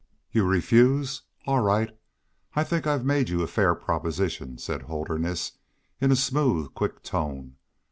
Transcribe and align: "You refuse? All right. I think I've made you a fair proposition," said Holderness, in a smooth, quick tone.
"You 0.31 0.47
refuse? 0.47 1.21
All 1.45 1.59
right. 1.59 1.95
I 2.55 2.63
think 2.63 2.87
I've 2.87 3.05
made 3.05 3.29
you 3.29 3.43
a 3.43 3.47
fair 3.47 3.75
proposition," 3.75 4.57
said 4.57 4.81
Holderness, 4.81 5.51
in 5.99 6.11
a 6.11 6.15
smooth, 6.15 6.73
quick 6.73 7.03
tone. 7.03 7.57